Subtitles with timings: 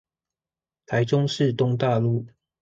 [0.87, 2.25] 台中市東大路